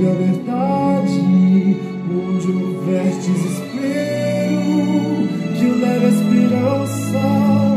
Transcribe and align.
leve 0.00 0.06
a 0.06 0.12
verdade. 0.14 1.76
Onde 2.12 2.50
houver 2.50 3.04
desespero, 3.04 3.68
que 5.56 5.64
o 5.64 5.78
leve 5.78 6.06
a 6.06 6.08
esperança. 6.08 7.20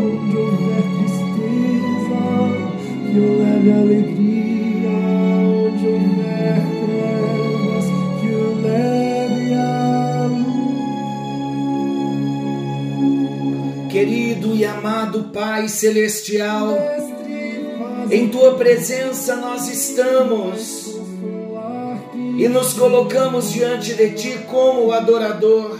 Onde 0.01 0.35
houver 0.37 0.83
tristeza, 0.97 2.23
que 3.11 3.19
o 3.19 3.21
leve 3.39 3.69
a 3.71 3.75
alegria. 3.77 4.89
Onde 5.67 5.85
houver 5.85 6.61
trevas, 6.85 7.85
que 8.19 8.27
o 8.27 8.61
leve 8.61 9.53
a 9.53 10.27
luz. 10.31 10.71
Querido 13.91 14.55
e 14.55 14.65
amado 14.65 15.25
Pai 15.25 15.67
Celestial, 15.67 16.75
em 18.09 18.29
tua 18.29 18.55
presença 18.55 19.35
nós 19.35 19.67
estamos 19.67 20.82
e 22.43 22.49
nos 22.49 22.73
colocamos 22.73 23.53
diante 23.53 23.93
de 23.93 24.09
ti 24.09 24.37
como 24.49 24.91
adorador. 24.91 25.79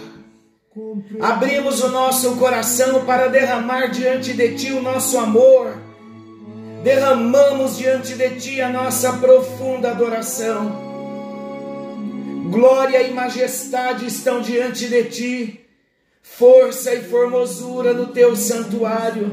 Abrimos 1.20 1.84
o 1.84 1.90
nosso 1.90 2.38
coração 2.38 3.04
para 3.04 3.28
derramar 3.28 3.88
diante 3.88 4.32
de 4.32 4.56
ti 4.56 4.72
o 4.72 4.82
nosso 4.82 5.18
amor. 5.18 5.76
Derramamos 6.82 7.76
diante 7.78 8.14
de 8.16 8.30
ti 8.40 8.62
a 8.62 8.70
nossa 8.70 9.12
profunda 9.12 9.92
adoração. 9.92 10.72
Glória 12.50 13.02
e 13.02 13.12
majestade 13.12 14.06
estão 14.06 14.40
diante 14.40 14.88
de 14.88 15.04
ti, 15.04 15.66
força 16.22 16.94
e 16.94 17.02
formosura 17.02 17.94
no 17.94 18.08
teu 18.08 18.38
santuário. 18.38 19.30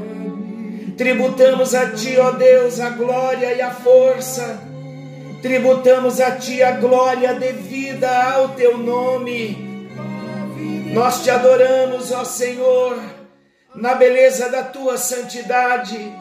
Tributamos 0.96 1.76
a 1.76 1.92
ti, 1.92 2.16
ó 2.18 2.32
Deus, 2.32 2.80
a 2.80 2.90
glória 2.90 3.54
e 3.54 3.62
a 3.62 3.70
força. 3.70 4.69
Tributamos 5.42 6.20
a 6.20 6.32
ti 6.32 6.62
a 6.62 6.72
glória 6.72 7.34
devida 7.34 8.10
ao 8.34 8.50
teu 8.50 8.76
nome. 8.76 9.56
Nós 10.92 11.22
te 11.22 11.30
adoramos, 11.30 12.12
ó 12.12 12.24
Senhor, 12.24 13.00
na 13.74 13.94
beleza 13.94 14.50
da 14.50 14.64
tua 14.64 14.98
santidade. 14.98 16.12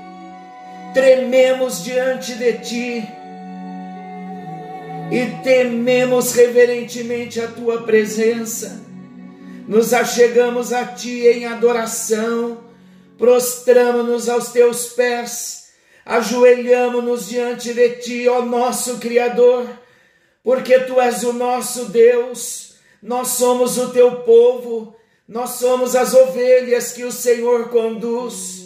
Trememos 0.93 1.83
diante 1.83 2.35
de 2.35 2.53
ti 2.59 3.09
e 5.11 5.43
tememos 5.43 6.33
reverentemente 6.33 7.41
a 7.41 7.47
tua 7.47 7.81
presença. 7.81 8.81
Nos 9.67 9.93
achegamos 9.93 10.71
a 10.71 10.85
ti 10.85 11.27
em 11.27 11.45
adoração, 11.45 12.59
prostramos-nos 13.17 14.29
aos 14.29 14.49
teus 14.49 14.87
pés, 14.93 15.68
ajoelhamos-nos 16.09 17.29
diante 17.29 17.71
de 17.71 17.89
ti, 17.97 18.27
ó 18.27 18.41
nosso 18.41 18.97
Criador, 18.97 19.67
porque 20.43 20.79
tu 20.79 20.99
és 20.99 21.23
o 21.23 21.31
nosso 21.31 21.85
Deus, 21.85 22.73
nós 23.01 23.27
somos 23.27 23.77
o 23.77 23.89
teu 23.89 24.23
povo, 24.23 24.95
nós 25.27 25.51
somos 25.51 25.95
as 25.95 26.15
ovelhas 26.15 26.91
que 26.93 27.03
o 27.03 27.11
Senhor 27.11 27.69
conduz. 27.69 28.65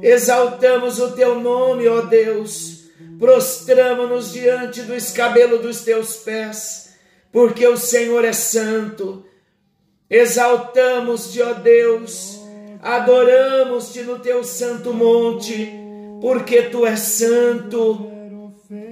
Exaltamos 0.00 0.98
o 0.98 1.12
teu 1.12 1.38
nome, 1.38 1.86
ó 1.86 2.00
Deus, 2.00 2.84
prostramos-nos 3.18 4.32
diante 4.32 4.80
do 4.80 4.94
escabelo 4.94 5.58
dos 5.58 5.82
teus 5.82 6.16
pés, 6.16 6.94
porque 7.30 7.66
o 7.66 7.76
Senhor 7.76 8.24
é 8.24 8.32
santo. 8.32 9.26
Exaltamos-te, 10.08 11.42
ó 11.42 11.52
Deus, 11.52 12.38
adoramos-te 12.80 14.00
no 14.00 14.18
teu 14.18 14.42
santo 14.42 14.94
monte, 14.94 15.83
porque 16.24 16.62
tu 16.62 16.86
és 16.86 17.00
santo. 17.00 18.10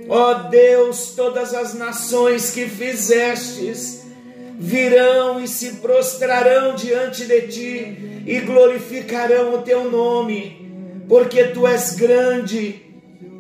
Ó 0.07 0.35
Deus, 0.51 1.15
todas 1.17 1.55
as 1.55 1.73
nações 1.73 2.51
que 2.51 2.67
fizestes 2.67 4.03
virão 4.59 5.43
e 5.43 5.49
se 5.49 5.77
prostrarão 5.77 6.75
diante 6.75 7.25
de 7.25 7.41
ti 7.49 8.23
e 8.27 8.39
glorificarão 8.41 9.55
o 9.55 9.63
teu 9.63 9.91
nome, 9.91 11.05
porque 11.09 11.45
tu 11.45 11.67
és 11.67 11.95
grande 11.95 12.83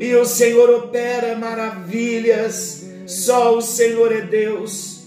e 0.00 0.14
o 0.14 0.24
Senhor 0.24 0.70
opera 0.70 1.36
maravilhas, 1.36 2.86
só 3.06 3.54
o 3.54 3.60
Senhor 3.60 4.10
é 4.10 4.22
Deus. 4.22 5.02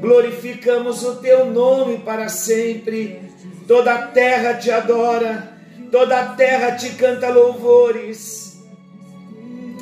Glorificamos 0.00 1.04
o 1.04 1.14
teu 1.18 1.46
nome 1.52 1.98
para 1.98 2.28
sempre, 2.28 3.20
toda 3.68 3.94
a 3.94 4.02
terra 4.08 4.54
te 4.54 4.72
adora, 4.72 5.57
toda 5.90 6.18
a 6.18 6.26
terra 6.34 6.72
te 6.72 6.90
canta 6.90 7.28
louvores. 7.28 8.58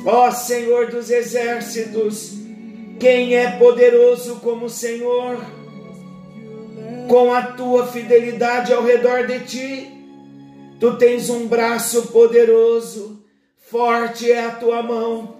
Ó 0.05 0.31
Senhor 0.31 0.87
dos 0.87 1.09
exércitos, 1.09 2.33
quem 2.99 3.35
é 3.35 3.51
poderoso 3.51 4.37
como 4.37 4.65
o 4.65 4.69
Senhor? 4.69 5.37
Com 7.07 7.33
a 7.33 7.41
tua 7.41 7.87
fidelidade 7.87 8.73
ao 8.73 8.83
redor 8.83 9.27
de 9.27 9.39
ti, 9.41 9.91
tu 10.79 10.97
tens 10.97 11.29
um 11.29 11.47
braço 11.47 12.07
poderoso, 12.07 13.21
forte 13.69 14.31
é 14.31 14.45
a 14.45 14.51
tua 14.51 14.81
mão, 14.81 15.37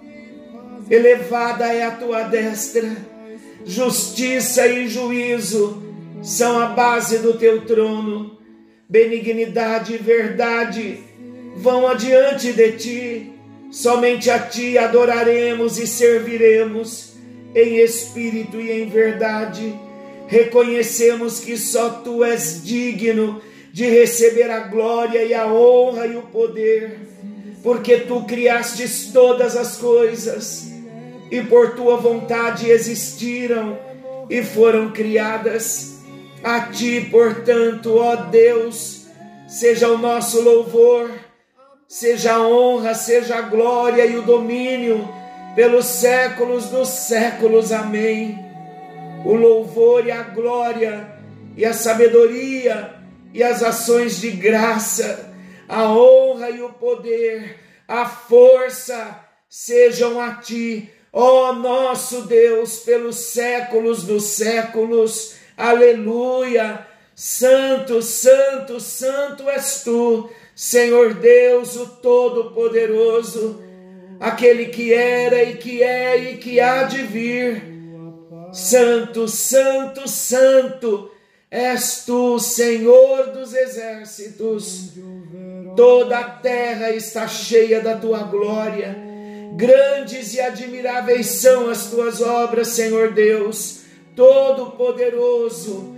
elevada 0.90 1.66
é 1.66 1.84
a 1.84 1.90
tua 1.90 2.22
destra, 2.22 2.96
justiça 3.64 4.66
e 4.66 4.88
juízo 4.88 5.82
são 6.22 6.58
a 6.58 6.66
base 6.66 7.18
do 7.18 7.34
teu 7.34 7.64
trono, 7.64 8.37
benignidade 8.88 9.94
e 9.94 9.98
verdade 9.98 11.00
vão 11.56 11.86
adiante 11.86 12.52
de 12.52 12.72
ti, 12.72 13.32
somente 13.70 14.30
a 14.30 14.38
ti 14.38 14.78
adoraremos 14.78 15.78
e 15.78 15.86
serviremos 15.86 17.12
em 17.54 17.78
espírito 17.78 18.60
e 18.60 18.70
em 18.70 18.88
verdade. 18.88 19.74
Reconhecemos 20.26 21.40
que 21.40 21.56
só 21.56 21.90
tu 21.90 22.24
és 22.24 22.62
digno 22.62 23.40
de 23.72 23.86
receber 23.86 24.50
a 24.50 24.60
glória 24.60 25.22
e 25.22 25.34
a 25.34 25.46
honra 25.46 26.06
e 26.06 26.16
o 26.16 26.22
poder, 26.22 26.98
porque 27.62 27.98
tu 27.98 28.24
criastes 28.24 29.10
todas 29.12 29.56
as 29.56 29.76
coisas 29.76 30.68
e 31.30 31.42
por 31.42 31.74
tua 31.74 31.96
vontade 31.96 32.70
existiram 32.70 33.78
e 34.30 34.42
foram 34.42 34.92
criadas. 34.92 35.97
A 36.42 36.60
ti, 36.60 37.08
portanto, 37.10 37.96
ó 37.96 38.16
Deus, 38.16 39.06
seja 39.46 39.88
o 39.88 39.98
nosso 39.98 40.40
louvor, 40.40 41.10
seja 41.88 42.34
a 42.34 42.46
honra, 42.46 42.94
seja 42.94 43.36
a 43.36 43.42
glória 43.42 44.06
e 44.06 44.16
o 44.16 44.22
domínio 44.22 45.08
pelos 45.56 45.86
séculos 45.86 46.66
dos 46.66 46.88
séculos. 46.88 47.72
Amém. 47.72 48.38
O 49.24 49.34
louvor 49.34 50.06
e 50.06 50.12
a 50.12 50.22
glória 50.22 51.18
e 51.56 51.64
a 51.64 51.72
sabedoria 51.72 52.94
e 53.34 53.42
as 53.42 53.62
ações 53.62 54.20
de 54.20 54.30
graça, 54.30 55.32
a 55.68 55.92
honra 55.92 56.50
e 56.50 56.62
o 56.62 56.72
poder, 56.72 57.56
a 57.86 58.06
força 58.06 59.18
sejam 59.48 60.20
a 60.20 60.34
ti, 60.34 60.90
ó 61.12 61.52
nosso 61.52 62.22
Deus, 62.22 62.78
pelos 62.80 63.16
séculos 63.16 64.04
dos 64.04 64.24
séculos. 64.24 65.37
Aleluia. 65.58 66.86
Santo, 67.14 68.00
santo, 68.00 68.80
santo 68.80 69.50
és 69.50 69.82
tu, 69.82 70.30
Senhor 70.54 71.14
Deus, 71.14 71.74
o 71.74 71.86
Todo-Poderoso 71.86 73.66
aquele 74.20 74.66
que 74.66 74.92
era 74.92 75.42
e 75.42 75.56
que 75.56 75.82
é 75.82 76.32
e 76.32 76.36
que 76.38 76.60
há 76.60 76.84
de 76.84 77.02
vir. 77.02 77.62
Santo, 78.52 79.28
santo, 79.28 80.08
santo 80.08 81.10
és 81.50 82.04
tu, 82.04 82.38
Senhor 82.38 83.28
dos 83.32 83.54
exércitos. 83.54 84.92
Toda 85.76 86.18
a 86.18 86.24
terra 86.24 86.90
está 86.90 87.28
cheia 87.28 87.80
da 87.80 87.96
tua 87.96 88.22
glória. 88.24 88.96
Grandes 89.56 90.34
e 90.34 90.40
admiráveis 90.40 91.26
são 91.26 91.70
as 91.70 91.86
tuas 91.86 92.20
obras, 92.20 92.68
Senhor 92.68 93.12
Deus, 93.12 93.80
Todo-Poderoso. 94.18 95.94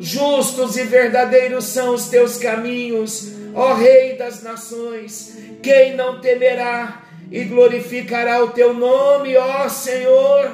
Justos 0.00 0.74
e 0.78 0.84
verdadeiros 0.84 1.66
são 1.66 1.94
os 1.94 2.08
teus 2.08 2.38
caminhos, 2.38 3.30
ó 3.54 3.74
Rei 3.74 4.16
das 4.16 4.42
nações. 4.42 5.36
Quem 5.62 5.94
não 5.94 6.18
temerá 6.18 7.02
e 7.30 7.44
glorificará 7.44 8.42
o 8.42 8.52
teu 8.52 8.72
nome, 8.72 9.36
ó 9.36 9.68
Senhor? 9.68 10.50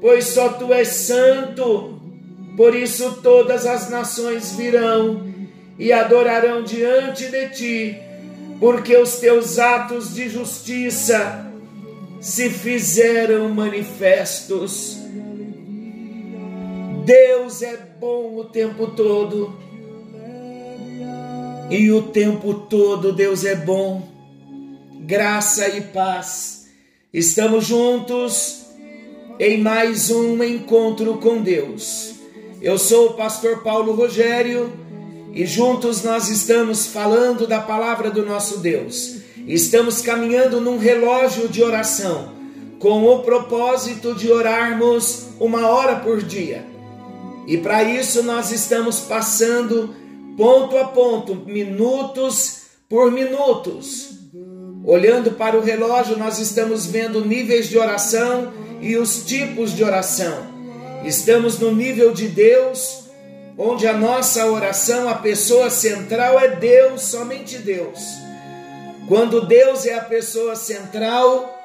Pois 0.00 0.24
só 0.28 0.48
tu 0.48 0.72
és 0.72 0.88
santo. 0.88 2.00
Por 2.56 2.74
isso 2.74 3.20
todas 3.22 3.66
as 3.66 3.90
nações 3.90 4.56
virão 4.56 5.22
e 5.78 5.92
adorarão 5.92 6.62
diante 6.62 7.26
de 7.26 7.48
ti, 7.50 7.98
porque 8.58 8.96
os 8.96 9.16
teus 9.16 9.58
atos 9.58 10.14
de 10.14 10.30
justiça 10.30 11.46
se 12.22 12.48
fizeram 12.48 13.50
manifestos. 13.50 15.04
Deus 17.06 17.62
é 17.62 17.76
bom 18.00 18.34
o 18.34 18.46
tempo 18.46 18.88
todo. 18.88 19.56
E 21.70 21.88
o 21.92 22.02
tempo 22.02 22.52
todo 22.68 23.12
Deus 23.12 23.44
é 23.44 23.54
bom. 23.54 24.02
Graça 25.02 25.68
e 25.68 25.82
paz. 25.82 26.66
Estamos 27.14 27.64
juntos 27.64 28.66
em 29.38 29.62
mais 29.62 30.10
um 30.10 30.42
encontro 30.42 31.18
com 31.18 31.40
Deus. 31.40 32.16
Eu 32.60 32.76
sou 32.76 33.10
o 33.10 33.14
pastor 33.14 33.62
Paulo 33.62 33.94
Rogério 33.94 34.72
e 35.32 35.46
juntos 35.46 36.02
nós 36.02 36.28
estamos 36.28 36.88
falando 36.88 37.46
da 37.46 37.60
palavra 37.60 38.10
do 38.10 38.26
nosso 38.26 38.58
Deus. 38.58 39.18
Estamos 39.46 40.00
caminhando 40.00 40.60
num 40.60 40.76
relógio 40.76 41.48
de 41.48 41.62
oração 41.62 42.32
com 42.80 43.04
o 43.04 43.20
propósito 43.22 44.12
de 44.12 44.28
orarmos 44.32 45.28
uma 45.38 45.68
hora 45.68 46.00
por 46.00 46.20
dia. 46.20 46.74
E 47.46 47.58
para 47.58 47.84
isso 47.84 48.22
nós 48.22 48.50
estamos 48.50 49.00
passando 49.00 49.94
ponto 50.36 50.76
a 50.76 50.84
ponto, 50.84 51.34
minutos 51.34 52.62
por 52.88 53.10
minutos. 53.10 54.10
Olhando 54.84 55.32
para 55.32 55.56
o 55.56 55.62
relógio, 55.62 56.16
nós 56.16 56.38
estamos 56.38 56.86
vendo 56.86 57.24
níveis 57.24 57.68
de 57.68 57.78
oração 57.78 58.52
e 58.80 58.96
os 58.96 59.24
tipos 59.24 59.72
de 59.72 59.82
oração. 59.82 60.54
Estamos 61.04 61.58
no 61.58 61.74
nível 61.74 62.12
de 62.12 62.28
Deus, 62.28 63.04
onde 63.56 63.86
a 63.86 63.92
nossa 63.92 64.46
oração, 64.46 65.08
a 65.08 65.14
pessoa 65.14 65.70
central 65.70 66.38
é 66.38 66.48
Deus, 66.56 67.02
somente 67.02 67.58
Deus. 67.58 67.98
Quando 69.08 69.46
Deus 69.46 69.86
é 69.86 69.94
a 69.94 70.02
pessoa 70.02 70.56
central, 70.56 71.56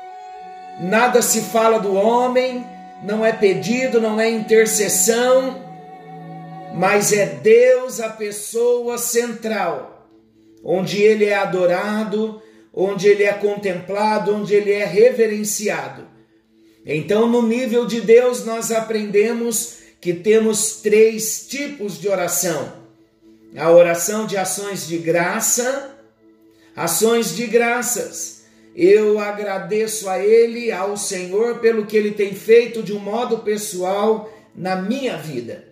nada 0.80 1.22
se 1.22 1.42
fala 1.42 1.80
do 1.80 1.94
homem, 1.96 2.66
não 3.04 3.26
é 3.26 3.32
pedido, 3.32 4.00
não 4.00 4.20
é 4.20 4.30
intercessão, 4.30 5.71
mas 6.74 7.12
é 7.12 7.26
Deus 7.26 8.00
a 8.00 8.10
pessoa 8.10 8.98
central, 8.98 10.10
onde 10.64 11.02
ele 11.02 11.26
é 11.26 11.36
adorado, 11.36 12.42
onde 12.74 13.08
ele 13.08 13.24
é 13.24 13.34
contemplado, 13.34 14.34
onde 14.34 14.54
ele 14.54 14.72
é 14.72 14.86
reverenciado. 14.86 16.08
Então, 16.86 17.28
no 17.28 17.42
nível 17.42 17.86
de 17.86 18.02
Deus, 18.02 18.46
nós 18.46 18.72
aprendemos 18.72 19.78
que 20.00 20.14
temos 20.14 20.78
três 20.82 21.46
tipos 21.48 22.00
de 22.00 22.08
oração: 22.08 22.74
a 23.56 23.70
oração 23.70 24.26
de 24.26 24.38
ações 24.38 24.88
de 24.88 24.98
graça, 24.98 25.96
ações 26.76 27.36
de 27.36 27.46
graças. 27.46 28.42
Eu 28.74 29.20
agradeço 29.20 30.10
a 30.10 30.18
Ele, 30.18 30.72
ao 30.72 30.96
Senhor, 30.96 31.60
pelo 31.60 31.86
que 31.86 31.98
Ele 31.98 32.12
tem 32.12 32.34
feito 32.34 32.82
de 32.82 32.94
um 32.94 33.00
modo 33.00 33.40
pessoal 33.40 34.32
na 34.56 34.78
minha 34.78 35.18
vida. 35.18 35.71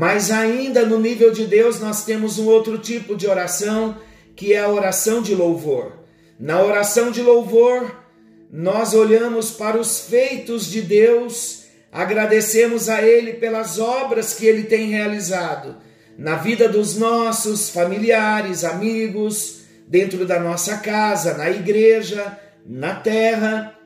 Mas 0.00 0.30
ainda 0.30 0.86
no 0.86 0.98
nível 0.98 1.30
de 1.30 1.46
Deus, 1.46 1.78
nós 1.78 2.06
temos 2.06 2.38
um 2.38 2.46
outro 2.46 2.78
tipo 2.78 3.14
de 3.14 3.26
oração, 3.26 3.98
que 4.34 4.54
é 4.54 4.60
a 4.60 4.70
oração 4.70 5.20
de 5.20 5.34
louvor. 5.34 5.92
Na 6.38 6.62
oração 6.62 7.10
de 7.10 7.20
louvor, 7.20 8.02
nós 8.50 8.94
olhamos 8.94 9.50
para 9.50 9.78
os 9.78 10.00
feitos 10.00 10.70
de 10.70 10.80
Deus, 10.80 11.64
agradecemos 11.92 12.88
a 12.88 13.02
Ele 13.02 13.34
pelas 13.34 13.78
obras 13.78 14.32
que 14.32 14.46
Ele 14.46 14.62
tem 14.62 14.88
realizado 14.88 15.76
na 16.16 16.36
vida 16.36 16.66
dos 16.66 16.96
nossos 16.96 17.68
familiares, 17.68 18.64
amigos, 18.64 19.64
dentro 19.86 20.24
da 20.24 20.40
nossa 20.40 20.78
casa, 20.78 21.34
na 21.34 21.50
igreja, 21.50 22.38
na 22.64 22.94
terra. 22.94 23.78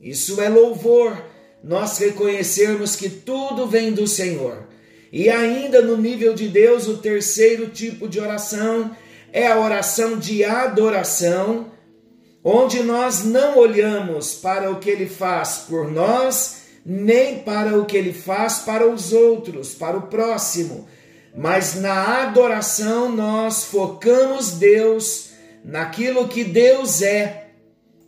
Isso 0.00 0.40
é 0.40 0.48
louvor, 0.48 1.22
nós 1.62 1.98
reconhecermos 1.98 2.96
que 2.96 3.10
tudo 3.10 3.66
vem 3.66 3.92
do 3.92 4.06
Senhor. 4.06 4.67
E 5.12 5.28
ainda 5.30 5.80
no 5.80 5.96
nível 5.96 6.34
de 6.34 6.48
Deus, 6.48 6.86
o 6.86 6.98
terceiro 6.98 7.68
tipo 7.68 8.08
de 8.08 8.20
oração 8.20 8.90
é 9.32 9.46
a 9.46 9.58
oração 9.58 10.18
de 10.18 10.44
adoração, 10.44 11.70
onde 12.44 12.82
nós 12.82 13.24
não 13.24 13.58
olhamos 13.58 14.34
para 14.34 14.70
o 14.70 14.78
que 14.78 14.90
ele 14.90 15.06
faz 15.06 15.64
por 15.68 15.90
nós, 15.90 16.62
nem 16.84 17.40
para 17.40 17.78
o 17.78 17.84
que 17.84 17.96
ele 17.96 18.12
faz 18.12 18.60
para 18.60 18.88
os 18.88 19.12
outros, 19.12 19.74
para 19.74 19.96
o 19.96 20.02
próximo, 20.02 20.88
mas 21.36 21.74
na 21.74 22.22
adoração 22.22 23.10
nós 23.14 23.64
focamos 23.64 24.52
Deus 24.52 25.30
naquilo 25.64 26.28
que 26.28 26.42
Deus 26.42 27.02
é. 27.02 27.50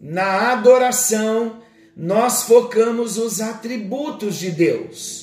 Na 0.00 0.53
adoração 0.53 1.61
nós 1.94 2.44
focamos 2.44 3.19
os 3.19 3.41
atributos 3.41 4.37
de 4.37 4.50
Deus. 4.50 5.19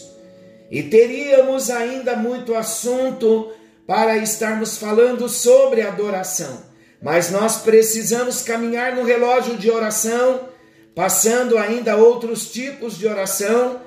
E 0.69 0.83
teríamos 0.83 1.69
ainda 1.69 2.15
muito 2.15 2.55
assunto 2.55 3.51
para 3.85 4.17
estarmos 4.17 4.77
falando 4.77 5.29
sobre 5.29 5.81
adoração, 5.81 6.61
mas 7.01 7.31
nós 7.31 7.61
precisamos 7.61 8.41
caminhar 8.41 8.95
no 8.95 9.03
relógio 9.03 9.55
de 9.55 9.71
oração, 9.71 10.49
passando 10.93 11.57
ainda 11.57 11.95
outros 11.95 12.51
tipos 12.51 12.97
de 12.97 13.07
oração. 13.07 13.81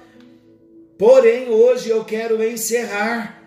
Porém, 0.96 1.50
hoje 1.50 1.90
eu 1.90 2.02
quero 2.04 2.42
encerrar 2.42 3.42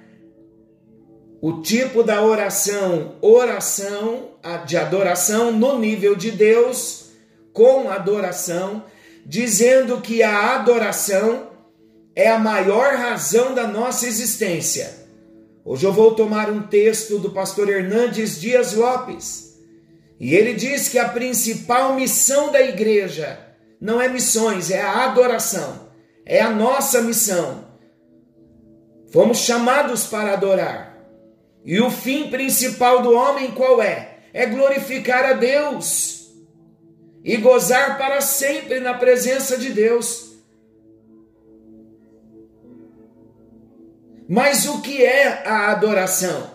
o 1.42 1.62
tipo 1.62 2.04
da 2.04 2.22
oração, 2.22 3.16
oração 3.20 4.32
de 4.66 4.78
adoração 4.78 5.52
no 5.52 5.80
nível 5.80 6.16
de 6.16 6.30
Deus, 6.30 7.08
com 7.52 7.90
adoração, 7.90 8.86
dizendo 9.26 10.02
que 10.02 10.22
a 10.22 10.56
adoração 10.56 11.53
é 12.16 12.30
a 12.30 12.38
maior 12.38 12.96
razão 12.96 13.54
da 13.54 13.68
nossa 13.68 14.06
existência. 14.06 15.04
Hoje 15.66 15.86
eu 15.86 15.94
vou 15.94 16.14
tomar 16.14 16.50
um 16.50 16.64
texto 16.64 17.18
do 17.18 17.32
pastor 17.32 17.70
Hernandes 17.70 18.40
Dias 18.40 18.74
Lopes. 18.74 19.54
E 20.20 20.36
ele 20.36 20.54
diz 20.54 20.90
que 20.90 21.00
a 21.00 21.10
principal 21.10 21.96
missão 21.96 22.52
da 22.52 22.62
igreja 22.62 23.40
não 23.80 24.02
é 24.02 24.08
missões, 24.08 24.70
é 24.70 24.82
a 24.82 25.06
adoração. 25.06 25.90
É 26.26 26.42
a 26.42 26.50
nossa 26.50 27.02
missão. 27.02 27.66
Fomos 29.12 29.40
chamados 29.40 30.06
para 30.06 30.34
adorar. 30.34 30.98
E 31.66 31.80
o 31.82 31.90
fim 31.90 32.30
principal 32.30 33.02
do 33.02 33.14
homem 33.14 33.52
qual 33.52 33.82
é? 33.82 34.20
É 34.34 34.46
glorificar 34.46 35.26
a 35.26 35.34
Deus 35.34 36.32
e 37.24 37.38
gozar 37.38 37.98
para 37.98 38.20
sempre 38.22 38.80
na 38.80 38.94
presença 38.94 39.58
de 39.58 39.70
Deus. 39.70 40.33
Mas 44.28 44.66
o 44.68 44.82
que 44.82 45.04
é 45.04 45.44
a 45.46 45.72
adoração? 45.72 46.52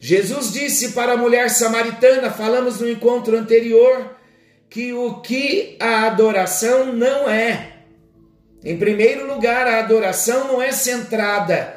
Jesus 0.00 0.52
disse 0.52 0.92
para 0.92 1.14
a 1.14 1.16
mulher 1.16 1.50
samaritana, 1.50 2.30
falamos 2.30 2.80
no 2.80 2.88
encontro 2.88 3.36
anterior, 3.36 4.16
que 4.70 4.92
o 4.92 5.20
que 5.20 5.76
a 5.80 6.06
adoração 6.06 6.92
não 6.92 7.28
é. 7.28 7.72
Em 8.62 8.76
primeiro 8.76 9.26
lugar, 9.26 9.66
a 9.66 9.78
adoração 9.78 10.46
não 10.46 10.62
é 10.62 10.70
centrada 10.72 11.74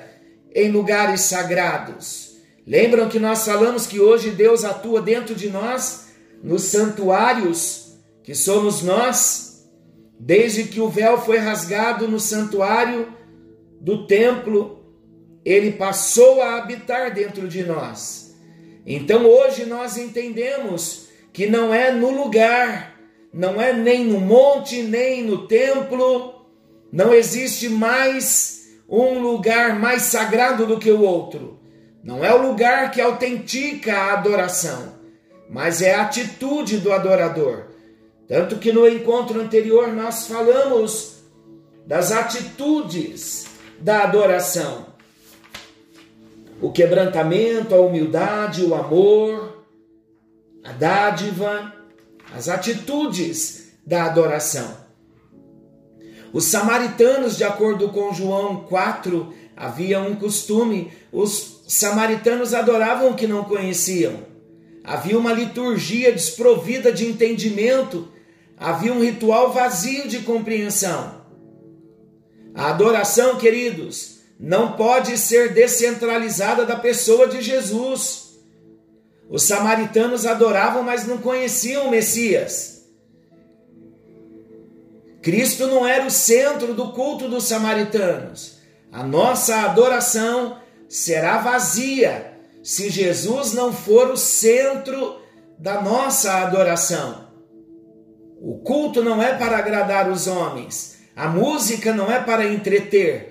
em 0.53 0.69
lugares 0.69 1.21
sagrados. 1.21 2.36
Lembram 2.67 3.10
que 3.10 3.19
nós 3.19 3.45
falamos 3.45 3.88
que 3.88 4.00
hoje 4.00 4.31
Deus 4.31 4.63
atua 4.63 5.01
dentro 5.01 5.33
de 5.33 5.50
nós, 5.50 6.10
nos 6.43 6.63
santuários, 6.63 7.98
que 8.24 8.36
somos 8.36 8.83
nós, 8.83 9.67
desde 10.19 10.65
que 10.65 10.79
o 10.79 10.89
véu 10.89 11.19
foi 11.19 11.38
rasgado 11.38 12.07
no 12.07 12.19
santuário 12.19 13.13
do 13.79 14.05
templo 14.05 14.80
ele 15.43 15.71
passou 15.71 16.41
a 16.41 16.57
habitar 16.57 17.13
dentro 17.13 17.48
de 17.48 17.63
nós. 17.63 18.36
Então 18.86 19.25
hoje 19.25 19.65
nós 19.65 19.98
entendemos 19.98 21.07
que 21.33 21.48
não 21.48 21.74
é 21.74 21.91
no 21.91 22.12
lugar, 22.12 23.00
não 23.33 23.62
é 23.62 23.74
nem 23.74 24.05
no 24.05 24.19
monte, 24.19 24.81
nem 24.81 25.24
no 25.24 25.48
templo, 25.48 26.45
não 26.91 27.13
existe 27.13 27.69
mais 27.69 28.62
um 28.89 29.19
lugar 29.19 29.79
mais 29.79 30.03
sagrado 30.03 30.65
do 30.65 30.77
que 30.77 30.91
o 30.91 31.01
outro. 31.01 31.60
Não 32.03 32.25
é 32.25 32.33
o 32.33 32.41
lugar 32.41 32.91
que 32.91 33.00
autentica 33.00 33.93
a 33.93 34.13
adoração, 34.13 34.95
mas 35.50 35.81
é 35.81 35.93
a 35.93 36.01
atitude 36.01 36.77
do 36.77 36.91
adorador. 36.91 37.67
Tanto 38.27 38.57
que 38.57 38.74
no 38.74 38.88
encontro 38.88 39.39
anterior 39.39 39.89
nós 39.93 40.27
falamos 40.27 41.24
das 41.86 42.12
atitudes 42.12 43.45
da 43.79 44.03
adoração. 44.03 44.90
O 46.61 46.71
quebrantamento, 46.71 47.73
a 47.73 47.81
humildade, 47.81 48.63
o 48.63 48.75
amor, 48.75 49.65
a 50.63 50.71
dádiva, 50.71 51.73
as 52.35 52.47
atitudes 52.47 53.73
da 53.85 54.05
adoração. 54.05 54.77
Os 56.31 56.45
samaritanos, 56.45 57.35
de 57.35 57.43
acordo 57.43 57.89
com 57.89 58.13
João 58.13 58.63
4, 58.63 59.33
havia 59.57 59.99
um 59.99 60.15
costume: 60.15 60.91
os 61.11 61.63
samaritanos 61.67 62.53
adoravam 62.53 63.11
o 63.11 63.15
que 63.15 63.27
não 63.27 63.43
conheciam. 63.43 64.31
Havia 64.83 65.17
uma 65.17 65.33
liturgia 65.33 66.11
desprovida 66.11 66.91
de 66.91 67.05
entendimento, 67.05 68.07
havia 68.57 68.93
um 68.93 69.01
ritual 69.01 69.51
vazio 69.51 70.07
de 70.07 70.19
compreensão. 70.19 71.21
A 72.53 72.69
adoração, 72.69 73.37
queridos, 73.37 74.20
não 74.41 74.71
pode 74.74 75.19
ser 75.19 75.53
descentralizada 75.53 76.65
da 76.65 76.75
pessoa 76.75 77.27
de 77.27 77.43
Jesus. 77.43 78.39
Os 79.29 79.43
samaritanos 79.43 80.25
adoravam, 80.25 80.81
mas 80.81 81.05
não 81.05 81.19
conheciam 81.19 81.86
o 81.86 81.91
Messias. 81.91 82.81
Cristo 85.21 85.67
não 85.67 85.88
era 85.88 86.07
o 86.07 86.10
centro 86.10 86.74
do 86.74 86.91
culto 86.91 87.29
dos 87.29 87.43
samaritanos. 87.43 88.57
A 88.91 89.03
nossa 89.03 89.57
adoração 89.57 90.57
será 90.89 91.38
vazia 91.38 92.33
se 92.63 92.89
Jesus 92.89 93.53
não 93.53 93.71
for 93.71 94.10
o 94.10 94.17
centro 94.17 95.21
da 95.60 95.83
nossa 95.83 96.39
adoração. 96.39 97.27
O 98.41 98.57
culto 98.57 99.03
não 99.03 99.21
é 99.21 99.38
para 99.38 99.60
agradar 99.60 100.10
os 100.10 100.25
homens, 100.25 100.98
a 101.15 101.27
música 101.27 101.93
não 101.93 102.12
é 102.12 102.19
para 102.19 102.48
entreter. 102.48 103.30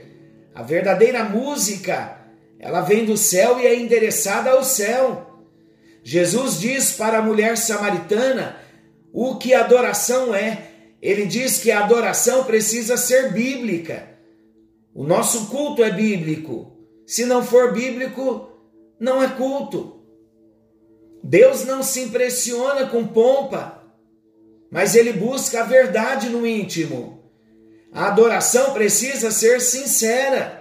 A 0.61 0.62
verdadeira 0.62 1.25
música, 1.25 2.19
ela 2.59 2.83
vem 2.83 3.07
do 3.07 3.17
céu 3.17 3.59
e 3.59 3.67
é 3.67 3.75
endereçada 3.75 4.50
ao 4.50 4.62
céu. 4.62 5.40
Jesus 6.05 6.61
diz 6.61 6.93
para 6.93 7.17
a 7.17 7.23
mulher 7.23 7.57
samaritana 7.57 8.57
o 9.11 9.37
que 9.37 9.55
adoração 9.55 10.35
é. 10.35 10.69
Ele 11.00 11.25
diz 11.25 11.61
que 11.61 11.71
a 11.71 11.83
adoração 11.83 12.45
precisa 12.45 12.99
ser 12.99 13.33
bíblica. 13.33 14.07
O 14.95 15.02
nosso 15.02 15.47
culto 15.47 15.83
é 15.83 15.90
bíblico. 15.90 16.76
Se 17.07 17.25
não 17.25 17.43
for 17.43 17.73
bíblico, 17.73 18.50
não 19.00 19.23
é 19.23 19.29
culto. 19.29 20.02
Deus 21.25 21.64
não 21.64 21.83
se 21.83 22.02
impressiona 22.02 22.85
com 22.85 23.07
pompa, 23.07 23.83
mas 24.71 24.95
ele 24.95 25.14
busca 25.14 25.62
a 25.62 25.64
verdade 25.64 26.29
no 26.29 26.47
íntimo. 26.47 27.20
A 27.92 28.06
adoração 28.06 28.73
precisa 28.73 29.30
ser 29.30 29.61
sincera. 29.61 30.61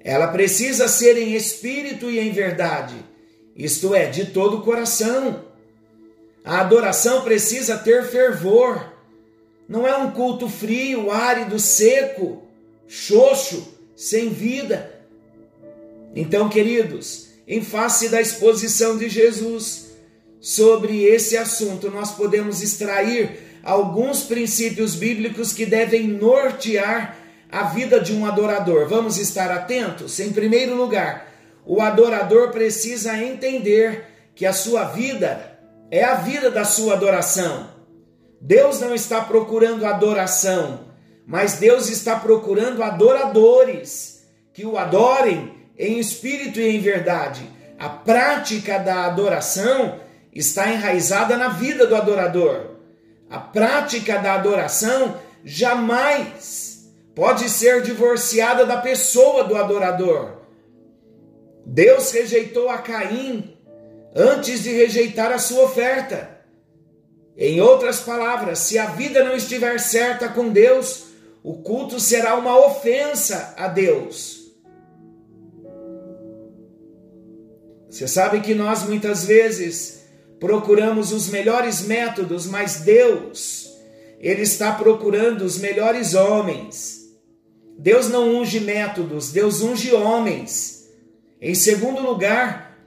Ela 0.00 0.28
precisa 0.28 0.88
ser 0.88 1.16
em 1.16 1.34
espírito 1.34 2.10
e 2.10 2.18
em 2.18 2.30
verdade, 2.30 2.94
isto 3.56 3.94
é, 3.94 4.06
de 4.06 4.26
todo 4.26 4.58
o 4.58 4.62
coração. 4.62 5.44
A 6.44 6.60
adoração 6.60 7.22
precisa 7.22 7.78
ter 7.78 8.04
fervor. 8.04 8.92
Não 9.66 9.86
é 9.86 9.96
um 9.96 10.10
culto 10.10 10.46
frio, 10.48 11.10
árido, 11.10 11.58
seco, 11.58 12.42
xoxo, 12.86 13.66
sem 13.96 14.28
vida. 14.28 14.92
Então, 16.14 16.50
queridos, 16.50 17.28
em 17.48 17.62
face 17.62 18.10
da 18.10 18.20
exposição 18.20 18.98
de 18.98 19.08
Jesus 19.08 19.92
sobre 20.38 21.04
esse 21.04 21.36
assunto, 21.36 21.90
nós 21.90 22.12
podemos 22.12 22.62
extrair 22.62 23.38
alguns 23.64 24.24
princípios 24.24 24.94
bíblicos 24.94 25.52
que 25.52 25.64
devem 25.64 26.06
nortear 26.06 27.16
a 27.50 27.64
vida 27.64 27.98
de 27.98 28.14
um 28.14 28.26
adorador. 28.26 28.86
Vamos 28.86 29.16
estar 29.16 29.50
atentos? 29.50 30.20
Em 30.20 30.32
primeiro 30.32 30.74
lugar, 30.74 31.32
o 31.64 31.80
adorador 31.80 32.50
precisa 32.50 33.16
entender 33.16 34.04
que 34.34 34.44
a 34.44 34.52
sua 34.52 34.84
vida 34.84 35.58
é 35.90 36.04
a 36.04 36.16
vida 36.16 36.50
da 36.50 36.64
sua 36.64 36.94
adoração. 36.94 37.70
Deus 38.40 38.80
não 38.80 38.94
está 38.94 39.22
procurando 39.22 39.86
adoração, 39.86 40.80
mas 41.26 41.54
Deus 41.54 41.88
está 41.88 42.16
procurando 42.16 42.82
adoradores 42.82 44.26
que 44.52 44.66
o 44.66 44.76
adorem 44.76 45.54
em 45.78 45.98
espírito 45.98 46.60
e 46.60 46.76
em 46.76 46.80
verdade. 46.80 47.48
A 47.78 47.88
prática 47.88 48.78
da 48.78 49.06
adoração 49.06 50.00
está 50.32 50.70
enraizada 50.70 51.36
na 51.36 51.48
vida 51.48 51.86
do 51.86 51.96
adorador. 51.96 52.73
A 53.28 53.38
prática 53.38 54.18
da 54.18 54.34
adoração 54.34 55.20
jamais 55.44 56.92
pode 57.14 57.48
ser 57.48 57.82
divorciada 57.82 58.66
da 58.66 58.76
pessoa 58.78 59.44
do 59.44 59.56
adorador. 59.56 60.42
Deus 61.66 62.10
rejeitou 62.10 62.68
a 62.68 62.78
Caim 62.78 63.56
antes 64.14 64.62
de 64.62 64.70
rejeitar 64.70 65.32
a 65.32 65.38
sua 65.38 65.64
oferta. 65.64 66.30
Em 67.36 67.60
outras 67.60 68.00
palavras, 68.00 68.60
se 68.60 68.78
a 68.78 68.86
vida 68.86 69.24
não 69.24 69.34
estiver 69.34 69.78
certa 69.80 70.28
com 70.28 70.50
Deus, 70.50 71.06
o 71.42 71.62
culto 71.62 71.98
será 71.98 72.36
uma 72.36 72.56
ofensa 72.66 73.54
a 73.56 73.66
Deus. 73.66 74.44
Você 77.90 78.08
sabe 78.08 78.40
que 78.40 78.54
nós 78.54 78.82
muitas 78.84 79.24
vezes 79.24 80.03
procuramos 80.40 81.12
os 81.12 81.28
melhores 81.28 81.82
métodos, 81.82 82.46
mas 82.46 82.80
Deus, 82.80 83.70
Ele 84.20 84.42
está 84.42 84.72
procurando 84.72 85.42
os 85.42 85.58
melhores 85.58 86.14
homens. 86.14 87.04
Deus 87.78 88.08
não 88.08 88.36
unge 88.36 88.60
métodos, 88.60 89.32
Deus 89.32 89.60
unge 89.60 89.92
homens. 89.92 90.88
Em 91.40 91.54
segundo 91.54 92.00
lugar, 92.00 92.78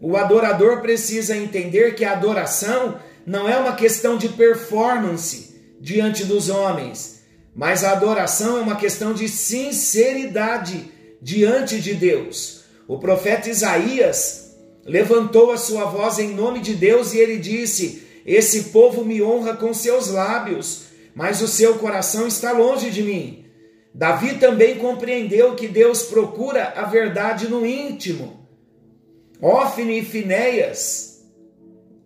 o 0.00 0.16
adorador 0.16 0.80
precisa 0.80 1.36
entender 1.36 1.94
que 1.94 2.04
a 2.04 2.12
adoração 2.12 3.00
não 3.26 3.48
é 3.48 3.56
uma 3.56 3.74
questão 3.74 4.18
de 4.18 4.28
performance 4.28 5.54
diante 5.80 6.24
dos 6.24 6.48
homens, 6.48 7.22
mas 7.54 7.84
a 7.84 7.92
adoração 7.92 8.58
é 8.58 8.60
uma 8.60 8.76
questão 8.76 9.14
de 9.14 9.28
sinceridade 9.28 10.92
diante 11.22 11.80
de 11.80 11.94
Deus. 11.94 12.64
O 12.86 12.98
profeta 12.98 13.48
Isaías 13.48 14.43
levantou 14.84 15.50
a 15.50 15.56
sua 15.56 15.84
voz 15.84 16.18
em 16.18 16.34
nome 16.34 16.60
de 16.60 16.74
Deus 16.74 17.12
e 17.12 17.18
ele 17.18 17.38
disse: 17.38 18.02
Esse 18.26 18.64
povo 18.64 19.04
me 19.04 19.22
honra 19.22 19.56
com 19.56 19.72
seus 19.72 20.08
lábios, 20.08 20.84
mas 21.14 21.40
o 21.40 21.48
seu 21.48 21.74
coração 21.78 22.26
está 22.26 22.52
longe 22.52 22.90
de 22.90 23.02
mim. 23.02 23.44
Davi 23.94 24.38
também 24.38 24.76
compreendeu 24.76 25.54
que 25.54 25.68
Deus 25.68 26.02
procura 26.02 26.72
a 26.76 26.84
verdade 26.84 27.48
no 27.48 27.64
íntimo. 27.64 28.44
Ofne 29.40 30.00
e 30.00 30.04
Finéias, 30.04 31.24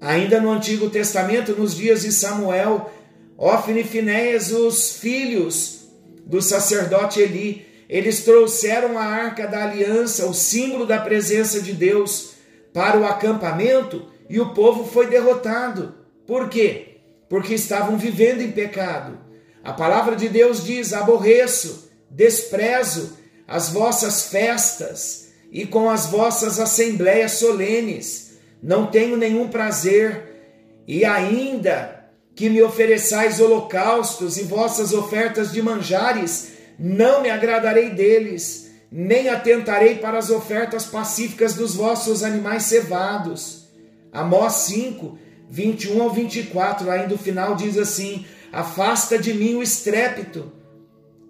ainda 0.01 0.41
no 0.41 0.51
Antigo 0.51 0.91
Testamento, 0.91 1.53
nos 1.53 1.75
dias 1.75 2.03
de 2.03 2.13
Samuel, 2.13 2.91
Ofne 3.39 3.81
e 3.81 3.85
Finéias, 3.85 4.51
os 4.53 4.99
filhos 4.99 5.89
do 6.27 6.43
sacerdote 6.43 7.21
Eli, 7.21 7.67
eles 7.89 8.23
trouxeram 8.23 8.99
a 8.99 9.05
arca 9.05 9.47
da 9.47 9.65
aliança, 9.65 10.27
o 10.27 10.35
símbolo 10.35 10.85
da 10.85 10.99
presença 10.99 11.63
de 11.63 11.73
Deus, 11.73 12.33
para 12.73 12.99
o 12.99 13.05
acampamento 13.05 14.07
e 14.29 14.41
o 14.41 14.53
povo 14.53 14.85
foi 14.85 15.07
derrotado. 15.07 15.95
Por 16.27 16.49
quê? 16.49 16.99
Porque 17.29 17.55
estavam 17.55 17.97
vivendo 17.97 18.41
em 18.41 18.53
pecado. 18.53 19.19
A 19.65 19.73
palavra 19.73 20.17
de 20.17 20.29
Deus 20.29 20.65
diz: 20.65 20.93
aborreço, 20.93 21.91
desprezo 22.11 23.19
as 23.47 23.71
vossas 23.71 24.27
festas 24.27 25.29
e 25.51 25.67
com 25.67 25.89
as 25.89 26.07
vossas 26.07 26.61
assembleias 26.61 27.33
solenes. 27.33 28.39
Não 28.63 28.87
tenho 28.87 29.17
nenhum 29.17 29.49
prazer, 29.49 30.83
e 30.87 31.05
ainda 31.05 31.99
que 32.35 32.49
me 32.49 32.63
ofereçais 32.63 33.41
holocaustos 33.41 34.37
e 34.37 34.43
vossas 34.43 34.93
ofertas 34.93 35.53
de 35.53 35.63
manjares, 35.63 36.53
não 36.79 37.23
me 37.23 37.31
agradarei 37.31 37.91
deles 37.91 38.68
nem 38.91 39.29
atentarei 39.29 39.97
para 39.97 40.19
as 40.19 40.31
ofertas 40.31 40.87
pacíficas 40.87 41.55
dos 41.55 41.75
vossos 41.75 42.23
animais 42.23 42.65
cevados. 42.65 43.69
Amós 44.13 44.55
5, 44.55 45.19
21 45.51 46.03
ao 46.03 46.11
24, 46.11 46.91
ainda 46.91 47.15
o 47.15 47.19
final 47.19 47.55
diz 47.55 47.77
assim: 47.77 48.25
Afasta 48.51 49.19
de 49.19 49.35
mim 49.35 49.55
o 49.55 49.63
estrépito 49.63 50.53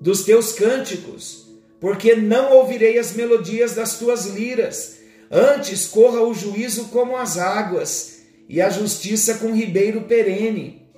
dos 0.00 0.24
teus 0.24 0.52
cânticos, 0.52 1.48
porque 1.80 2.14
não 2.14 2.52
ouvirei 2.52 2.98
as 2.98 3.14
melodias 3.14 3.74
das 3.74 3.98
tuas 3.98 4.26
liras. 4.26 4.98
Antes 5.30 5.86
corra 5.86 6.22
o 6.22 6.32
juízo 6.32 6.86
como 6.86 7.16
as 7.16 7.36
águas, 7.36 8.18
e 8.48 8.62
a 8.62 8.70
justiça 8.70 9.34
com 9.34 9.54
ribeiro 9.54 10.02
perene. 10.02 10.88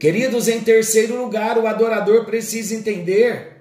Queridos, 0.00 0.48
em 0.48 0.60
terceiro 0.60 1.20
lugar, 1.20 1.58
o 1.58 1.66
adorador 1.66 2.24
precisa 2.24 2.74
entender 2.74 3.57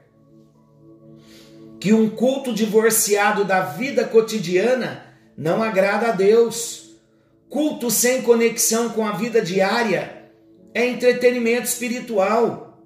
que 1.79 1.93
um 1.93 2.09
culto 2.09 2.53
divorciado 2.53 3.45
da 3.45 3.61
vida 3.61 4.03
cotidiana 4.03 5.03
não 5.37 5.61
agrada 5.61 6.07
a 6.07 6.11
Deus. 6.11 6.95
Culto 7.49 7.89
sem 7.91 8.21
conexão 8.21 8.89
com 8.89 9.05
a 9.05 9.11
vida 9.11 9.41
diária 9.41 10.17
é 10.73 10.85
entretenimento 10.85 11.65
espiritual. 11.65 12.83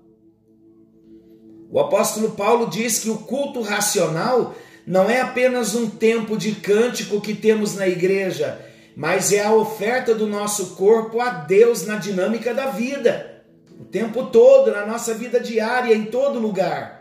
O 1.71 1.79
apóstolo 1.79 2.31
Paulo 2.31 2.69
diz 2.69 2.99
que 2.99 3.09
o 3.09 3.19
culto 3.19 3.61
racional 3.61 4.55
não 4.85 5.09
é 5.09 5.21
apenas 5.21 5.73
um 5.73 5.89
tempo 5.89 6.37
de 6.37 6.53
cântico 6.53 7.21
que 7.21 7.33
temos 7.33 7.75
na 7.75 7.87
igreja, 7.87 8.59
mas 8.95 9.31
é 9.31 9.43
a 9.43 9.53
oferta 9.53 10.13
do 10.13 10.27
nosso 10.27 10.75
corpo 10.75 11.21
a 11.21 11.29
Deus 11.29 11.85
na 11.85 11.95
dinâmica 11.95 12.53
da 12.53 12.67
vida, 12.67 13.43
o 13.79 13.85
tempo 13.85 14.25
todo, 14.25 14.71
na 14.71 14.85
nossa 14.85 15.13
vida 15.13 15.39
diária, 15.39 15.95
em 15.95 16.05
todo 16.05 16.39
lugar. 16.39 17.00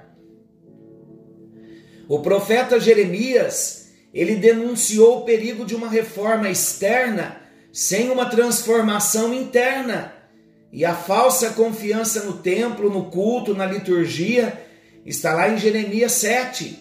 O 2.10 2.18
profeta 2.18 2.80
Jeremias, 2.80 3.92
ele 4.12 4.34
denunciou 4.34 5.18
o 5.18 5.24
perigo 5.24 5.64
de 5.64 5.76
uma 5.76 5.88
reforma 5.88 6.50
externa 6.50 7.40
sem 7.72 8.10
uma 8.10 8.26
transformação 8.26 9.32
interna. 9.32 10.12
E 10.72 10.84
a 10.84 10.92
falsa 10.92 11.50
confiança 11.50 12.24
no 12.24 12.32
templo, 12.32 12.90
no 12.90 13.04
culto, 13.12 13.54
na 13.54 13.64
liturgia, 13.64 14.60
está 15.06 15.32
lá 15.34 15.50
em 15.50 15.56
Jeremias 15.56 16.10
7. 16.14 16.80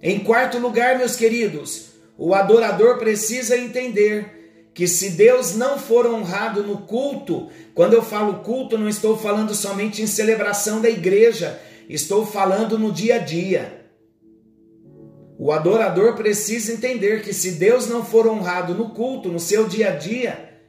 Em 0.00 0.20
quarto 0.20 0.56
lugar, 0.56 0.96
meus 0.96 1.16
queridos, 1.16 1.90
o 2.16 2.34
adorador 2.34 2.96
precisa 2.96 3.58
entender 3.58 4.70
que 4.72 4.88
se 4.88 5.10
Deus 5.10 5.54
não 5.54 5.78
for 5.78 6.06
honrado 6.06 6.62
no 6.62 6.78
culto, 6.78 7.50
quando 7.74 7.92
eu 7.92 8.02
falo 8.02 8.42
culto, 8.42 8.78
não 8.78 8.88
estou 8.88 9.18
falando 9.18 9.54
somente 9.54 10.00
em 10.00 10.06
celebração 10.06 10.80
da 10.80 10.88
igreja, 10.88 11.60
estou 11.90 12.24
falando 12.24 12.78
no 12.78 12.90
dia 12.90 13.16
a 13.16 13.18
dia. 13.18 13.83
O 15.38 15.52
adorador 15.52 16.14
precisa 16.14 16.72
entender 16.72 17.22
que 17.22 17.32
se 17.32 17.52
Deus 17.52 17.88
não 17.88 18.04
for 18.04 18.26
honrado 18.26 18.74
no 18.74 18.90
culto, 18.90 19.28
no 19.28 19.40
seu 19.40 19.66
dia 19.66 19.88
a 19.88 19.96
dia, 19.96 20.60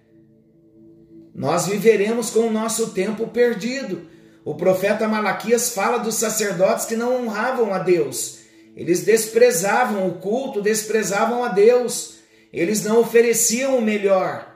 nós 1.34 1.68
viveremos 1.68 2.30
com 2.30 2.48
o 2.48 2.52
nosso 2.52 2.92
tempo 2.92 3.28
perdido. 3.28 4.08
O 4.44 4.56
profeta 4.56 5.08
Malaquias 5.08 5.70
fala 5.70 5.98
dos 5.98 6.16
sacerdotes 6.16 6.86
que 6.86 6.96
não 6.96 7.24
honravam 7.24 7.74
a 7.74 7.80
Deus. 7.80 8.40
Eles 8.76 9.04
desprezavam 9.04 10.08
o 10.08 10.16
culto, 10.16 10.62
desprezavam 10.62 11.44
a 11.44 11.50
Deus. 11.50 12.16
Eles 12.52 12.84
não 12.84 13.00
ofereciam 13.00 13.78
o 13.78 13.82
melhor. 13.82 14.56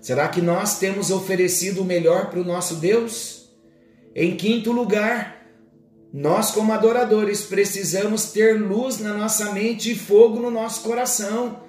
Será 0.00 0.28
que 0.28 0.40
nós 0.40 0.78
temos 0.78 1.10
oferecido 1.10 1.82
o 1.82 1.84
melhor 1.84 2.30
para 2.30 2.40
o 2.40 2.44
nosso 2.44 2.76
Deus? 2.76 3.50
Em 4.14 4.36
quinto 4.36 4.72
lugar, 4.72 5.41
nós, 6.12 6.50
como 6.50 6.72
adoradores, 6.72 7.42
precisamos 7.42 8.32
ter 8.32 8.60
luz 8.60 8.98
na 8.98 9.14
nossa 9.14 9.52
mente 9.52 9.92
e 9.92 9.98
fogo 9.98 10.38
no 10.38 10.50
nosso 10.50 10.82
coração. 10.82 11.62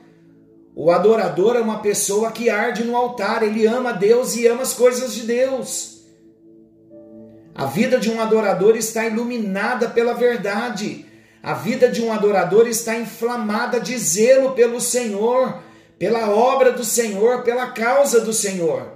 O 0.76 0.92
adorador 0.92 1.56
é 1.56 1.62
uma 1.62 1.80
pessoa 1.80 2.32
que 2.32 2.50
arde 2.50 2.84
no 2.84 2.98
altar, 2.98 3.42
ele 3.42 3.66
ama 3.66 3.94
Deus 3.94 4.36
e 4.36 4.46
ama 4.46 4.64
as 4.64 4.74
coisas 4.74 5.14
de 5.14 5.22
Deus. 5.22 6.04
A 7.56 7.68
vida 7.68 7.98
de 8.00 8.12
um 8.12 8.20
adorador 8.20 8.76
está 8.76 9.06
iluminada 9.06 9.88
pela 9.88 10.14
verdade. 10.14 11.06
A 11.42 11.54
vida 11.54 11.88
de 11.88 12.02
um 12.02 12.12
adorador 12.12 12.68
está 12.68 12.98
inflamada 12.98 13.80
de 13.80 13.98
zelo 13.98 14.52
pelo 14.52 14.82
Senhor, 14.82 15.60
pela 15.98 16.30
obra 16.30 16.72
do 16.72 16.84
Senhor, 16.84 17.44
pela 17.44 17.68
causa 17.72 18.20
do 18.20 18.34
Senhor. 18.34 18.92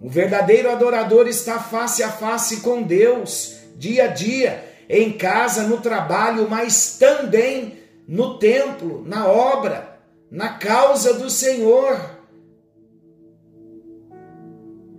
O 0.00 0.10
verdadeiro 0.10 0.70
adorador 0.70 1.28
está 1.28 1.60
face 1.60 2.02
a 2.02 2.10
face 2.10 2.60
com 2.62 2.82
Deus, 2.82 3.59
dia 3.76 4.04
a 4.04 4.06
dia, 4.08 4.64
em 4.88 5.12
casa, 5.12 5.62
no 5.64 5.80
trabalho, 5.80 6.48
mas 6.48 6.96
também 6.98 7.78
no 8.06 8.38
templo, 8.38 9.04
na 9.06 9.28
obra, 9.28 10.00
na 10.30 10.54
causa 10.54 11.14
do 11.14 11.30
Senhor. 11.30 12.18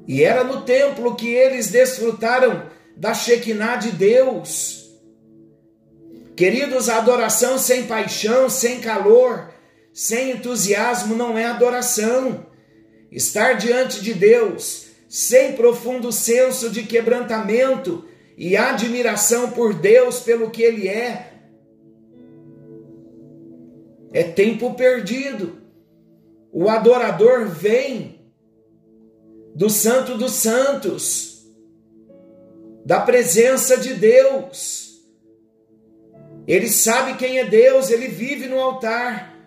E 0.07 0.23
era 0.23 0.43
no 0.43 0.61
templo 0.61 1.15
que 1.15 1.27
eles 1.27 1.69
desfrutaram 1.69 2.65
da 2.95 3.13
Shekinah 3.13 3.75
de 3.75 3.91
Deus. 3.91 4.89
Queridos, 6.35 6.89
a 6.89 6.97
adoração 6.97 7.57
sem 7.57 7.85
paixão, 7.85 8.49
sem 8.49 8.79
calor, 8.79 9.53
sem 9.93 10.31
entusiasmo 10.31 11.15
não 11.15 11.37
é 11.37 11.45
adoração. 11.45 12.45
Estar 13.11 13.53
diante 13.53 14.01
de 14.01 14.13
Deus 14.13 14.87
sem 15.09 15.53
profundo 15.53 16.11
senso 16.11 16.69
de 16.69 16.83
quebrantamento 16.83 18.05
e 18.37 18.55
admiração 18.55 19.51
por 19.51 19.73
Deus 19.73 20.19
pelo 20.21 20.49
que 20.49 20.61
Ele 20.61 20.87
é, 20.87 21.33
é 24.13 24.23
tempo 24.23 24.73
perdido. 24.73 25.61
O 26.51 26.69
adorador 26.69 27.47
vem 27.47 28.19
do 29.55 29.69
Santo 29.69 30.17
dos 30.17 30.33
Santos, 30.33 31.45
da 32.85 32.99
presença 32.99 33.77
de 33.77 33.93
Deus 33.93 34.81
ele 36.47 36.69
sabe 36.69 37.17
quem 37.17 37.39
é 37.39 37.45
Deus, 37.45 37.89
ele 37.89 38.07
vive 38.07 38.47
no 38.47 38.59
altar. 38.59 39.37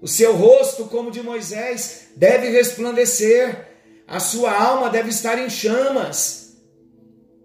O 0.00 0.08
seu 0.08 0.34
rosto, 0.36 0.84
como 0.86 1.10
de 1.10 1.22
Moisés, 1.22 2.08
deve 2.16 2.50
resplandecer, 2.50 3.68
a 4.06 4.18
sua 4.20 4.52
alma 4.52 4.90
deve 4.90 5.10
estar 5.10 5.38
em 5.38 5.48
chamas. 5.48 6.41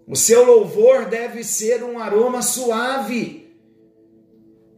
O 0.08 0.16
seu 0.16 0.42
louvor 0.42 1.04
deve 1.04 1.44
ser 1.44 1.84
um 1.84 1.98
aroma 1.98 2.40
suave. 2.40 3.54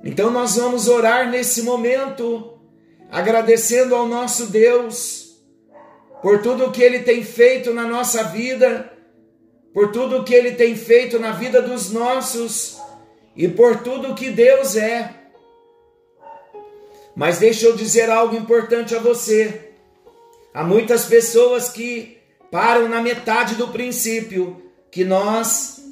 Então 0.02 0.28
nós 0.28 0.56
vamos 0.56 0.88
orar 0.88 1.30
nesse 1.30 1.62
momento, 1.62 2.58
agradecendo 3.08 3.94
ao 3.94 4.08
nosso 4.08 4.46
Deus 4.46 5.40
por 6.20 6.42
tudo 6.42 6.66
o 6.66 6.72
que 6.72 6.82
ele 6.82 7.00
tem 7.00 7.22
feito 7.22 7.72
na 7.72 7.84
nossa 7.84 8.24
vida, 8.24 8.92
por 9.72 9.92
tudo 9.92 10.18
o 10.18 10.24
que 10.24 10.34
ele 10.34 10.52
tem 10.52 10.74
feito 10.74 11.16
na 11.20 11.30
vida 11.30 11.62
dos 11.62 11.92
nossos 11.92 12.80
e 13.36 13.46
por 13.46 13.84
tudo 13.84 14.16
que 14.16 14.30
Deus 14.30 14.74
é. 14.74 15.14
Mas 17.14 17.38
deixa 17.38 17.66
eu 17.66 17.76
dizer 17.76 18.10
algo 18.10 18.34
importante 18.34 18.96
a 18.96 18.98
você. 18.98 19.74
Há 20.52 20.64
muitas 20.64 21.04
pessoas 21.04 21.68
que 21.68 22.18
param 22.50 22.88
na 22.88 23.00
metade 23.00 23.54
do 23.54 23.68
princípio 23.68 24.69
que 24.90 25.05
nós 25.05 25.83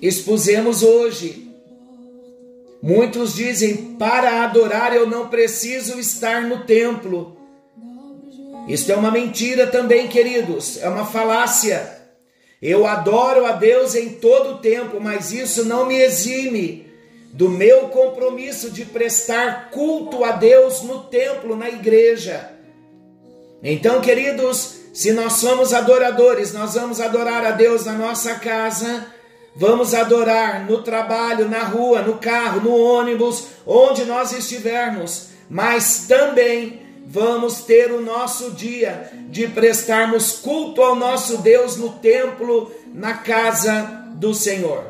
expusemos 0.00 0.82
hoje. 0.82 1.50
Muitos 2.82 3.34
dizem: 3.34 3.94
para 3.98 4.44
adorar 4.44 4.94
eu 4.94 5.06
não 5.06 5.28
preciso 5.28 5.98
estar 5.98 6.42
no 6.42 6.64
templo. 6.64 7.36
Isso 8.68 8.92
é 8.92 8.96
uma 8.96 9.10
mentira 9.10 9.66
também, 9.66 10.08
queridos, 10.08 10.78
é 10.82 10.88
uma 10.88 11.06
falácia. 11.06 11.96
Eu 12.60 12.86
adoro 12.86 13.46
a 13.46 13.52
Deus 13.52 13.94
em 13.94 14.10
todo 14.10 14.54
o 14.54 14.58
tempo, 14.58 15.00
mas 15.00 15.32
isso 15.32 15.64
não 15.64 15.86
me 15.86 15.96
exime 15.96 16.86
do 17.32 17.48
meu 17.48 17.88
compromisso 17.88 18.70
de 18.70 18.84
prestar 18.84 19.70
culto 19.70 20.24
a 20.24 20.32
Deus 20.32 20.82
no 20.82 21.04
templo, 21.04 21.56
na 21.56 21.68
igreja. 21.68 22.50
Então, 23.62 24.00
queridos, 24.00 24.77
se 24.92 25.12
nós 25.12 25.34
somos 25.34 25.72
adoradores, 25.72 26.52
nós 26.52 26.74
vamos 26.74 27.00
adorar 27.00 27.44
a 27.44 27.52
Deus 27.52 27.84
na 27.84 27.92
nossa 27.92 28.34
casa, 28.34 29.06
vamos 29.54 29.94
adorar 29.94 30.64
no 30.64 30.82
trabalho, 30.82 31.48
na 31.48 31.62
rua, 31.62 32.02
no 32.02 32.18
carro, 32.18 32.60
no 32.60 32.76
ônibus, 32.76 33.48
onde 33.66 34.04
nós 34.04 34.32
estivermos, 34.32 35.28
mas 35.48 36.06
também 36.08 36.82
vamos 37.06 37.62
ter 37.62 37.90
o 37.90 38.02
nosso 38.02 38.50
dia 38.50 39.10
de 39.30 39.46
prestarmos 39.48 40.32
culto 40.32 40.82
ao 40.82 40.94
nosso 40.94 41.38
Deus 41.38 41.76
no 41.76 41.90
templo, 41.94 42.70
na 42.92 43.14
casa 43.14 44.04
do 44.14 44.34
Senhor. 44.34 44.84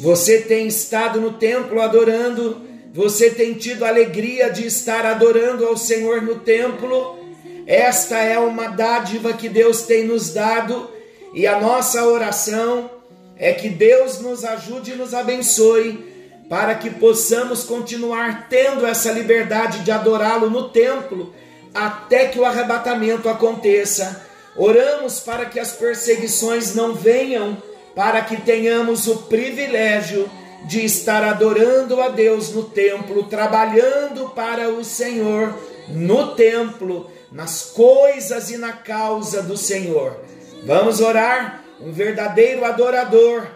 Você 0.00 0.40
tem 0.40 0.66
estado 0.66 1.20
no 1.20 1.34
templo 1.34 1.80
adorando, 1.80 2.60
você 2.92 3.30
tem 3.30 3.54
tido 3.54 3.84
alegria 3.84 4.50
de 4.50 4.66
estar 4.66 5.06
adorando 5.06 5.66
ao 5.66 5.76
Senhor 5.76 6.20
no 6.22 6.40
templo. 6.40 7.18
Esta 7.66 8.18
é 8.18 8.38
uma 8.38 8.68
dádiva 8.68 9.32
que 9.32 9.48
Deus 9.48 9.82
tem 9.82 10.04
nos 10.04 10.32
dado 10.32 10.88
e 11.34 11.46
a 11.46 11.60
nossa 11.60 12.04
oração 12.04 12.88
é 13.36 13.52
que 13.52 13.68
Deus 13.68 14.20
nos 14.20 14.44
ajude 14.44 14.92
e 14.92 14.96
nos 14.96 15.12
abençoe 15.12 16.14
para 16.48 16.76
que 16.76 16.90
possamos 16.90 17.64
continuar 17.64 18.46
tendo 18.48 18.86
essa 18.86 19.10
liberdade 19.10 19.80
de 19.80 19.90
adorá-lo 19.90 20.48
no 20.48 20.68
templo 20.68 21.34
até 21.74 22.26
que 22.26 22.38
o 22.38 22.44
arrebatamento 22.44 23.28
aconteça. 23.28 24.24
Oramos 24.56 25.20
para 25.20 25.44
que 25.44 25.58
as 25.58 25.72
perseguições 25.72 26.74
não 26.74 26.94
venham, 26.94 27.60
para 27.94 28.22
que 28.22 28.40
tenhamos 28.40 29.06
o 29.06 29.16
privilégio 29.24 30.30
de 30.64 30.84
estar 30.84 31.22
adorando 31.22 32.00
a 32.00 32.08
Deus 32.08 32.50
no 32.50 32.62
templo, 32.62 33.24
trabalhando 33.24 34.30
para 34.30 34.68
o 34.68 34.84
Senhor 34.84 35.52
no 35.88 36.34
templo, 36.34 37.10
nas 37.30 37.62
coisas 37.62 38.50
e 38.50 38.56
na 38.56 38.72
causa 38.72 39.42
do 39.42 39.56
Senhor. 39.56 40.20
Vamos 40.64 41.00
orar? 41.00 41.64
Um 41.80 41.92
verdadeiro 41.92 42.64
adorador, 42.64 43.46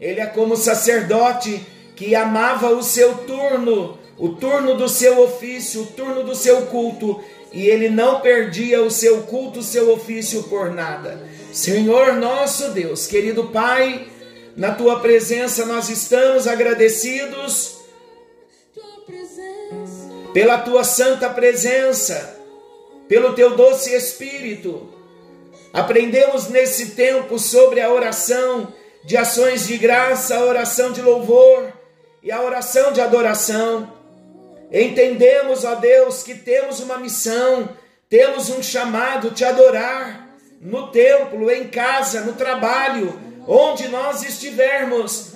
ele 0.00 0.20
é 0.20 0.26
como 0.26 0.56
sacerdote 0.56 1.66
que 1.96 2.14
amava 2.14 2.70
o 2.70 2.82
seu 2.82 3.14
turno, 3.18 3.98
o 4.16 4.30
turno 4.30 4.76
do 4.76 4.88
seu 4.88 5.22
ofício, 5.22 5.82
o 5.82 5.86
turno 5.86 6.22
do 6.22 6.34
seu 6.34 6.66
culto, 6.66 7.20
e 7.52 7.66
ele 7.66 7.88
não 7.88 8.20
perdia 8.20 8.82
o 8.82 8.90
seu 8.90 9.22
culto, 9.22 9.60
o 9.60 9.62
seu 9.62 9.92
ofício 9.92 10.44
por 10.44 10.72
nada. 10.72 11.20
Senhor 11.52 12.14
nosso 12.14 12.70
Deus, 12.70 13.06
querido 13.06 13.44
Pai, 13.44 14.08
na 14.56 14.72
tua 14.72 15.00
presença 15.00 15.64
nós 15.66 15.88
estamos 15.88 16.46
agradecidos 16.46 17.78
pela 20.32 20.58
tua 20.58 20.82
santa 20.82 21.30
presença, 21.30 22.40
pelo 23.08 23.34
teu 23.34 23.56
doce 23.56 23.94
espírito. 23.94 24.92
Aprendemos 25.72 26.48
nesse 26.48 26.90
tempo 26.90 27.38
sobre 27.38 27.80
a 27.80 27.90
oração 27.90 28.72
de 29.04 29.16
ações 29.16 29.66
de 29.66 29.76
graça, 29.76 30.36
a 30.36 30.44
oração 30.44 30.92
de 30.92 31.02
louvor 31.02 31.72
e 32.22 32.32
a 32.32 32.40
oração 32.40 32.92
de 32.92 33.00
adoração. 33.00 33.92
Entendemos, 34.72 35.64
ó 35.64 35.74
Deus, 35.74 36.22
que 36.22 36.34
temos 36.34 36.80
uma 36.80 36.98
missão, 36.98 37.68
temos 38.08 38.48
um 38.50 38.62
chamado 38.62 39.30
te 39.30 39.44
adorar 39.44 40.28
no 40.60 40.90
templo, 40.90 41.50
em 41.50 41.68
casa, 41.68 42.22
no 42.22 42.32
trabalho, 42.32 43.18
onde 43.46 43.88
nós 43.88 44.22
estivermos. 44.22 45.32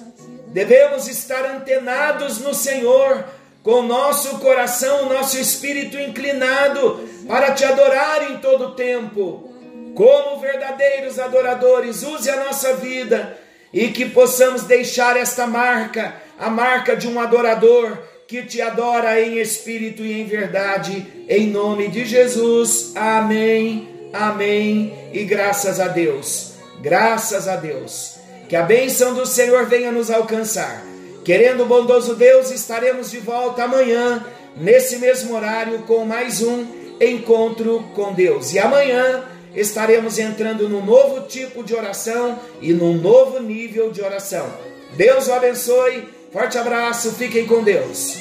Devemos 0.49 1.07
estar 1.09 1.45
antenados 1.45 2.39
no 2.39 2.55
Senhor, 2.55 3.25
com 3.69 3.83
nosso 3.83 4.39
coração, 4.39 5.11
nosso 5.11 5.39
espírito 5.39 5.99
inclinado 5.99 7.07
para 7.29 7.53
te 7.53 7.67
adorar 7.67 8.31
em 8.31 8.39
todo 8.39 8.75
tempo. 8.75 9.53
Como 9.95 10.41
verdadeiros 10.41 11.19
adoradores, 11.19 12.03
use 12.03 12.31
a 12.31 12.47
nossa 12.47 12.77
vida 12.77 13.39
e 13.71 13.89
que 13.89 14.07
possamos 14.07 14.63
deixar 14.63 15.19
esta 15.19 15.47
marca, 15.47 16.15
a 16.39 16.49
marca 16.49 16.97
de 16.97 17.07
um 17.07 17.21
adorador 17.21 17.99
que 18.27 18.43
te 18.43 18.63
adora 18.63 19.21
em 19.21 19.37
espírito 19.39 20.03
e 20.03 20.19
em 20.19 20.25
verdade, 20.25 21.07
em 21.29 21.49
nome 21.49 21.89
de 21.89 22.07
Jesus. 22.07 22.93
Amém. 22.97 23.87
Amém. 24.15 25.11
E 25.13 25.25
graças 25.25 25.79
a 25.79 25.89
Deus. 25.89 26.55
Graças 26.81 27.47
a 27.47 27.57
Deus. 27.57 28.15
Que 28.49 28.57
a 28.57 28.63
bênção 28.63 29.13
do 29.13 29.27
Senhor 29.27 29.67
venha 29.67 29.93
nos 29.93 30.11
alcançar. 30.11 30.88
Querendo 31.29 31.65
o 31.65 31.67
bondoso 31.67 32.15
Deus, 32.15 32.51
estaremos 32.51 33.11
de 33.11 33.19
volta 33.19 33.65
amanhã, 33.65 34.25
nesse 34.57 34.97
mesmo 34.97 35.37
horário, 35.37 35.81
com 35.81 36.03
mais 36.07 36.41
um 36.41 36.65
encontro 36.99 37.85
com 37.95 38.15
Deus. 38.15 38.55
E 38.55 38.59
amanhã 38.59 39.25
estaremos 39.55 40.19
entrando 40.19 40.71
num 40.71 40.83
novo 40.83 41.27
tipo 41.27 41.63
de 41.63 41.75
oração 41.75 42.39
e 42.63 42.73
num 42.73 42.95
novo 42.95 43.41
nível 43.41 43.91
de 43.91 44.01
oração. 44.01 44.51
Deus 44.97 45.29
o 45.29 45.35
abençoe. 45.35 46.09
Forte 46.33 46.57
abraço, 46.57 47.13
fiquem 47.13 47.47
com 47.47 47.63
Deus. 47.63 48.17